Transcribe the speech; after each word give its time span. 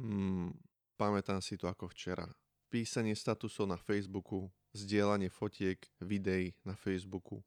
Hmm, 0.00 0.56
pamätám 0.96 1.44
si 1.44 1.60
to 1.60 1.68
ako 1.68 1.92
včera. 1.92 2.24
Písanie 2.72 3.12
statusov 3.12 3.68
na 3.68 3.76
Facebooku, 3.76 4.48
zdieľanie 4.72 5.28
fotiek, 5.28 5.76
videí 6.00 6.56
na 6.64 6.72
Facebooku. 6.72 7.44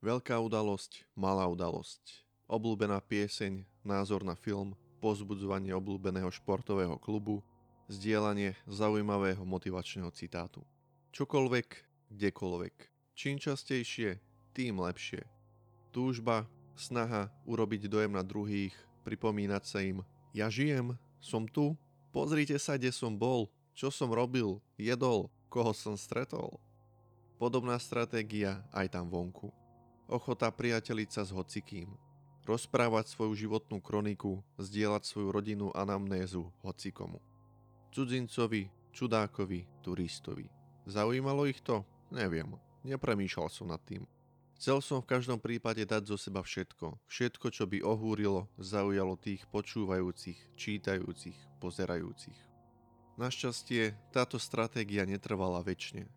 Veľká 0.00 0.40
udalosť, 0.40 1.04
malá 1.12 1.44
udalosť. 1.44 2.24
Obľúbená 2.48 3.04
pieseň, 3.04 3.68
názor 3.84 4.24
na 4.24 4.32
film, 4.32 4.72
pozbudzovanie 5.04 5.76
obľúbeného 5.76 6.32
športového 6.32 6.96
klubu, 6.96 7.44
zdieľanie 7.92 8.56
zaujímavého 8.64 9.44
motivačného 9.44 10.08
citátu. 10.16 10.64
Čokoľvek, 11.12 11.68
kdekoľvek. 12.16 12.76
Čím 13.12 13.36
častejšie, 13.36 14.16
tým 14.56 14.80
lepšie. 14.80 15.20
Túžba, 15.92 16.48
snaha 16.80 17.28
urobiť 17.44 17.92
dojem 17.92 18.16
na 18.16 18.24
druhých, 18.24 18.72
pripomínať 19.04 19.62
sa 19.68 19.84
im, 19.84 20.00
ja 20.32 20.48
žijem, 20.48 20.96
som 21.20 21.44
tu, 21.44 21.76
pozrite 22.10 22.58
sa, 22.58 22.76
kde 22.76 22.90
som 22.94 23.14
bol, 23.14 23.50
čo 23.74 23.88
som 23.88 24.10
robil, 24.12 24.58
jedol, 24.76 25.30
koho 25.50 25.74
som 25.74 25.96
stretol. 25.98 26.58
Podobná 27.40 27.80
stratégia 27.80 28.60
aj 28.70 28.92
tam 28.92 29.08
vonku. 29.08 29.48
Ochota 30.10 30.52
priateliť 30.52 31.08
sa 31.08 31.22
s 31.24 31.32
hocikým. 31.32 31.88
Rozprávať 32.44 33.08
svoju 33.14 33.46
životnú 33.46 33.80
kroniku, 33.80 34.42
zdieľať 34.58 35.06
svoju 35.06 35.28
rodinu 35.30 35.66
anamnézu 35.72 36.50
hocikomu. 36.60 37.22
Cudzincovi, 37.94 38.68
čudákovi, 38.92 39.80
turistovi. 39.80 40.46
Zaujímalo 40.84 41.46
ich 41.46 41.62
to? 41.62 41.86
Neviem. 42.10 42.58
Nepremýšľal 42.82 43.48
som 43.48 43.70
nad 43.70 43.80
tým. 43.86 44.04
Chcel 44.60 44.84
som 44.84 45.00
v 45.00 45.08
každom 45.08 45.40
prípade 45.40 45.80
dať 45.88 46.12
zo 46.12 46.20
seba 46.20 46.44
všetko. 46.44 47.00
Všetko, 47.08 47.48
čo 47.48 47.64
by 47.64 47.80
ohúrilo, 47.80 48.44
zaujalo 48.60 49.16
tých 49.16 49.48
počúvajúcich, 49.48 50.36
čítajúcich, 50.52 51.32
pozerajúcich. 51.64 52.36
Našťastie 53.16 53.96
táto 54.12 54.36
stratégia 54.36 55.08
netrvala 55.08 55.64
väčšine. 55.64 56.12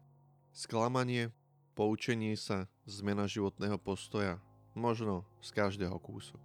Sklamanie, 0.52 1.32
poučenie 1.72 2.36
sa, 2.36 2.68
zmena 2.84 3.32
životného 3.32 3.80
postoja, 3.80 4.44
možno 4.76 5.24
z 5.40 5.50
každého 5.56 5.96
kúsok. 6.04 6.44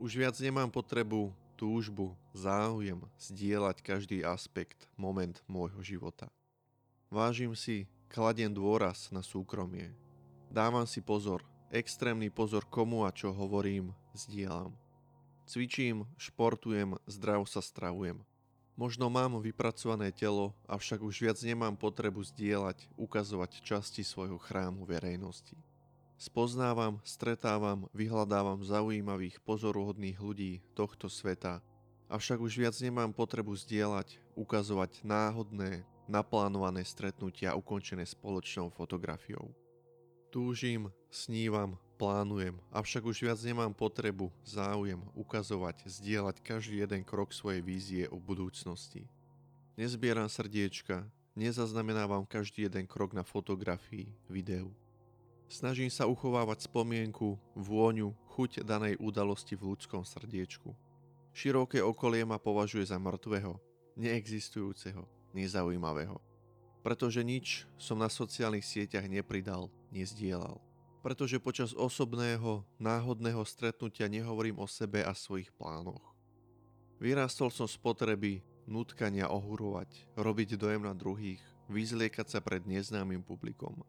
Už 0.00 0.16
viac 0.16 0.40
nemám 0.40 0.72
potrebu, 0.72 1.36
túžbu, 1.60 2.16
záujem 2.32 3.04
zdieľať 3.20 3.84
každý 3.84 4.24
aspekt, 4.24 4.88
moment 4.96 5.44
môjho 5.44 5.84
života. 5.84 6.32
Vážim 7.12 7.52
si, 7.52 7.84
kladiem 8.08 8.48
dôraz 8.48 9.12
na 9.12 9.20
súkromie, 9.20 9.92
Dávam 10.52 10.84
si 10.84 11.00
pozor, 11.00 11.40
extrémny 11.72 12.28
pozor 12.28 12.68
komu 12.68 13.08
a 13.08 13.10
čo 13.10 13.32
hovorím, 13.32 13.96
zdieľam. 14.12 14.76
Cvičím, 15.48 16.04
športujem, 16.20 17.00
zdravo 17.08 17.48
sa 17.48 17.64
stravujem. 17.64 18.20
Možno 18.76 19.08
mám 19.08 19.40
vypracované 19.40 20.12
telo, 20.12 20.52
avšak 20.68 21.00
už 21.00 21.24
viac 21.24 21.40
nemám 21.40 21.72
potrebu 21.72 22.20
zdieľať, 22.20 22.84
ukazovať 23.00 23.64
časti 23.64 24.04
svojho 24.04 24.36
chrámu 24.36 24.84
verejnosti. 24.84 25.56
Spoznávam, 26.20 27.00
stretávam, 27.00 27.88
vyhľadávam 27.96 28.60
zaujímavých, 28.60 29.40
pozoruhodných 29.48 30.20
ľudí 30.20 30.60
tohto 30.76 31.08
sveta, 31.08 31.64
avšak 32.12 32.44
už 32.44 32.60
viac 32.60 32.76
nemám 32.76 33.16
potrebu 33.16 33.56
zdieľať, 33.56 34.20
ukazovať 34.36 35.00
náhodné, 35.00 35.88
naplánované 36.12 36.84
stretnutia 36.84 37.56
ukončené 37.56 38.04
spoločnou 38.04 38.68
fotografiou. 38.68 39.61
Túžim, 40.32 40.88
snívam, 41.12 41.76
plánujem, 42.00 42.56
avšak 42.72 43.04
už 43.04 43.20
viac 43.20 43.36
nemám 43.44 43.68
potrebu, 43.76 44.32
záujem 44.48 44.96
ukazovať, 45.12 45.84
zdieľať 45.84 46.40
každý 46.40 46.80
jeden 46.80 47.04
krok 47.04 47.36
svojej 47.36 47.60
vízie 47.60 48.08
o 48.08 48.16
budúcnosti. 48.16 49.04
Nezbieram 49.76 50.32
srdiečka, 50.32 51.04
nezaznamenávam 51.36 52.24
každý 52.24 52.64
jeden 52.64 52.88
krok 52.88 53.12
na 53.12 53.20
fotografii, 53.20 54.08
videu. 54.32 54.72
Snažím 55.52 55.92
sa 55.92 56.08
uchovávať 56.08 56.64
spomienku, 56.64 57.36
vôňu, 57.52 58.16
chuť 58.32 58.64
danej 58.64 58.96
udalosti 59.04 59.52
v 59.52 59.76
ľudskom 59.76 60.00
srdiečku. 60.00 60.72
Široké 61.36 61.84
okolie 61.84 62.24
ma 62.24 62.40
považuje 62.40 62.88
za 62.88 62.96
mŕtvého, 62.96 63.60
neexistujúceho, 64.00 65.04
nezaujímavého 65.36 66.31
pretože 66.82 67.22
nič 67.22 67.64
som 67.78 67.98
na 67.98 68.10
sociálnych 68.10 68.66
sieťach 68.66 69.06
nepridal, 69.06 69.70
nezdielal. 69.94 70.58
Pretože 71.02 71.42
počas 71.42 71.74
osobného, 71.74 72.62
náhodného 72.78 73.42
stretnutia 73.42 74.06
nehovorím 74.06 74.62
o 74.62 74.66
sebe 74.70 75.02
a 75.02 75.14
svojich 75.14 75.50
plánoch. 75.54 76.02
Vyrástol 77.02 77.50
som 77.50 77.66
z 77.66 77.74
potreby 77.78 78.42
nutkania 78.70 79.26
ohurovať, 79.26 80.14
robiť 80.14 80.54
dojem 80.54 80.86
na 80.86 80.94
druhých, 80.94 81.42
vyzliekať 81.66 82.26
sa 82.30 82.38
pred 82.38 82.62
neznámym 82.62 83.22
publikom. 83.22 83.82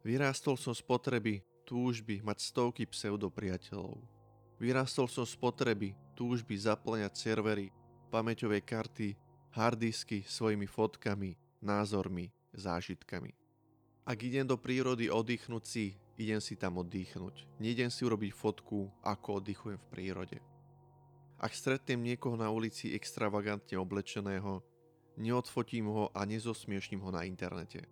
Vyrástol 0.00 0.56
som 0.56 0.72
z 0.72 0.80
potreby 0.80 1.44
túžby 1.68 2.24
mať 2.24 2.40
stovky 2.44 2.88
pseudopriateľov. 2.88 4.00
Vyrástol 4.60 5.08
som 5.08 5.28
z 5.28 5.36
potreby 5.36 5.92
túžby 6.16 6.56
zaplňať 6.56 7.12
servery, 7.16 7.68
pamäťové 8.08 8.64
karty, 8.64 9.16
hardisky 9.52 10.24
svojimi 10.24 10.64
fotkami, 10.64 11.36
názormi, 11.64 12.30
zážitkami. 12.52 13.32
Ak 14.04 14.20
idem 14.20 14.44
do 14.44 14.60
prírody 14.60 15.08
oddychnúť 15.08 15.64
si, 15.64 15.96
idem 16.20 16.36
si 16.36 16.60
tam 16.60 16.76
oddychnúť. 16.84 17.48
Nejdem 17.56 17.88
si 17.88 18.04
urobiť 18.04 18.36
fotku, 18.36 18.92
ako 19.00 19.40
oddychujem 19.40 19.80
v 19.80 19.90
prírode. 19.90 20.38
Ak 21.40 21.56
stretnem 21.56 22.04
niekoho 22.04 22.36
na 22.36 22.52
ulici 22.52 22.92
extravagantne 22.92 23.80
oblečeného, 23.80 24.60
neodfotím 25.16 25.88
ho 25.88 26.12
a 26.12 26.28
nezosmiešním 26.28 27.00
ho 27.00 27.10
na 27.10 27.24
internete. 27.24 27.88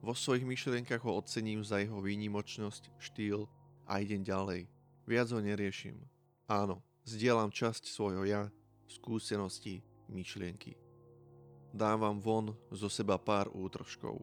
Vo 0.00 0.16
svojich 0.16 0.48
myšlienkach 0.48 1.04
ho 1.04 1.12
ocením 1.20 1.60
za 1.60 1.76
jeho 1.76 2.00
výnimočnosť, 2.00 2.96
štýl 2.96 3.44
a 3.84 4.00
idem 4.00 4.24
ďalej. 4.24 4.64
Viac 5.04 5.28
ho 5.28 5.44
neriešim. 5.44 6.00
Áno, 6.48 6.80
zdieľam 7.04 7.52
časť 7.52 7.84
svojho 7.84 8.24
ja, 8.24 8.48
skúsenosti, 8.88 9.84
myšlienky 10.08 10.89
dávam 11.70 12.18
von 12.18 12.54
zo 12.74 12.90
seba 12.90 13.18
pár 13.18 13.50
útržkov. 13.50 14.18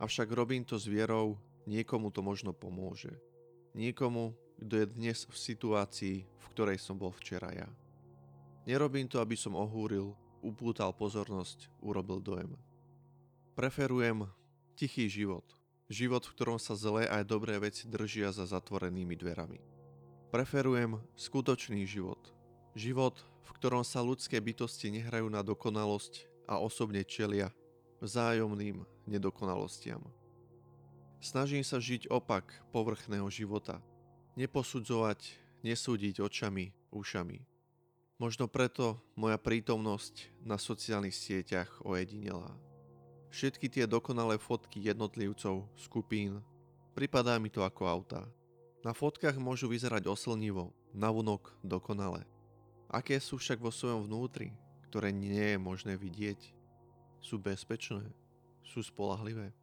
Avšak 0.00 0.30
robím 0.32 0.64
to 0.64 0.78
s 0.78 0.88
vierou, 0.88 1.38
niekomu 1.68 2.10
to 2.10 2.24
možno 2.24 2.50
pomôže. 2.50 3.12
Niekomu, 3.76 4.34
kto 4.58 4.74
je 4.82 4.86
dnes 4.90 5.18
v 5.28 5.36
situácii, 5.36 6.16
v 6.26 6.46
ktorej 6.52 6.78
som 6.82 6.98
bol 6.98 7.14
včera 7.14 7.52
ja. 7.54 7.68
Nerobím 8.66 9.08
to, 9.08 9.22
aby 9.22 9.38
som 9.38 9.56
ohúril, 9.56 10.12
upútal 10.40 10.92
pozornosť, 10.92 11.68
urobil 11.80 12.20
dojem. 12.20 12.52
Preferujem 13.56 14.28
tichý 14.76 15.08
život. 15.10 15.44
Život, 15.90 16.22
v 16.22 16.34
ktorom 16.38 16.58
sa 16.62 16.78
zlé 16.78 17.10
aj 17.10 17.26
dobré 17.26 17.58
veci 17.58 17.90
držia 17.90 18.30
za 18.30 18.46
zatvorenými 18.46 19.18
dverami. 19.18 19.58
Preferujem 20.30 21.02
skutočný 21.18 21.82
život. 21.82 22.30
Život, 22.78 23.18
v 23.42 23.50
ktorom 23.58 23.82
sa 23.82 23.98
ľudské 23.98 24.38
bytosti 24.38 24.94
nehrajú 24.94 25.26
na 25.26 25.42
dokonalosť, 25.42 26.29
a 26.50 26.58
osobne 26.58 27.06
čelia 27.06 27.54
vzájomným 28.02 28.82
nedokonalostiam. 29.06 30.02
Snažím 31.22 31.62
sa 31.62 31.78
žiť 31.78 32.10
opak 32.10 32.50
povrchného 32.74 33.30
života, 33.30 33.78
neposudzovať, 34.34 35.38
nesúdiť 35.62 36.18
očami, 36.18 36.74
ušami. 36.90 37.38
Možno 38.18 38.50
preto 38.50 38.98
moja 39.14 39.38
prítomnosť 39.38 40.44
na 40.44 40.58
sociálnych 40.58 41.14
sieťach 41.14 41.70
ojedinelá. 41.86 42.52
Všetky 43.30 43.70
tie 43.70 43.84
dokonalé 43.86 44.42
fotky 44.42 44.82
jednotlivcov, 44.82 45.70
skupín, 45.78 46.42
pripadá 46.98 47.38
mi 47.38 47.46
to 47.46 47.62
ako 47.62 47.86
auta. 47.86 48.26
Na 48.80 48.96
fotkách 48.96 49.36
môžu 49.38 49.68
vyzerať 49.68 50.08
oslnivo, 50.08 50.72
navonok 50.96 51.52
dokonale. 51.62 52.24
Aké 52.90 53.20
sú 53.22 53.38
však 53.38 53.60
vo 53.60 53.70
svojom 53.70 54.08
vnútri, 54.08 54.56
ktoré 54.90 55.14
nie 55.14 55.54
je 55.54 55.58
možné 55.62 55.94
vidieť, 55.94 56.50
sú 57.22 57.38
bezpečné, 57.38 58.02
sú 58.66 58.82
spolahlivé. 58.82 59.54